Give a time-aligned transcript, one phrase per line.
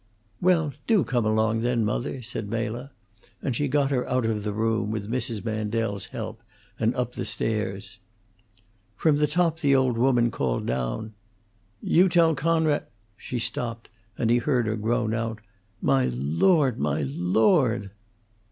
[0.41, 2.89] "Well, do come along, then, mother," said Mela;
[3.39, 5.45] and she got her out of the room, with Mrs.
[5.45, 6.41] Mandel's help,
[6.79, 7.99] and up the stairs.
[8.95, 11.13] From the top the old woman called down,
[11.83, 15.39] "You tell Coonrod" She stopped, and he heard her groan out,
[15.83, 16.79] "My Lord!
[16.79, 17.91] my Lord!"